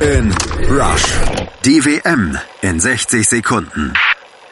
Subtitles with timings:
[0.00, 0.32] in
[0.70, 1.04] Rush.
[1.64, 3.92] Die WM in 60 Sekunden.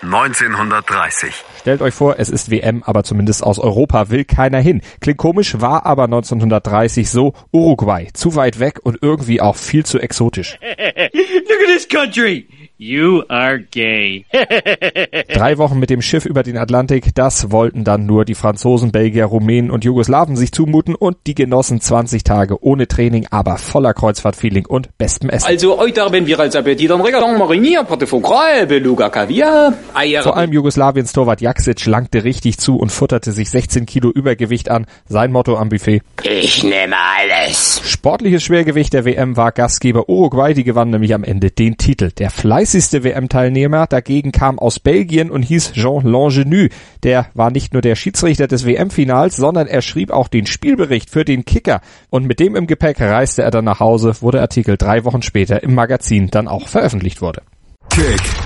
[0.02, 1.32] 1930.
[1.60, 4.82] Stellt euch vor, es ist WM, aber zumindest aus Europa will keiner hin.
[5.00, 8.08] Klingt komisch, war aber 1930 so Uruguay.
[8.12, 10.58] Zu weit weg und irgendwie auch viel zu exotisch.
[10.62, 12.46] Look at this country.
[12.78, 14.26] You are gay.
[15.32, 19.24] Drei Wochen mit dem Schiff über den Atlantik, das wollten dann nur die Franzosen, Belgier,
[19.24, 24.66] Rumänen und Jugoslawen sich zumuten und die genossen 20 Tage ohne Training, aber voller Kreuzfahrtfeeling
[24.66, 25.46] und bestem Essen.
[25.46, 30.22] Also heute haben wir als Appetit am Regaton Marinier, Gras, Beluga Kaviar, Eier...
[30.22, 34.84] Vor allem Jugoslawiens Torwart Jaksic langte richtig zu und futterte sich 16 Kilo Übergewicht an.
[35.08, 36.02] Sein Motto am Buffet.
[36.24, 37.80] Ich nehme alles.
[37.86, 42.10] Sportliches Schwergewicht der WM war Gastgeber Uruguay, die gewann nämlich am Ende den Titel.
[42.10, 42.28] Der
[42.66, 46.66] fleißigste WM-Teilnehmer dagegen kam aus Belgien und hieß Jean Langenu.
[47.04, 51.24] Der war nicht nur der Schiedsrichter des WM-Finals, sondern er schrieb auch den Spielbericht für
[51.24, 51.80] den Kicker.
[52.10, 55.22] Und mit dem im Gepäck reiste er dann nach Hause, wo der Artikel drei Wochen
[55.22, 57.42] später im Magazin dann auch veröffentlicht wurde.
[57.88, 58.45] Kick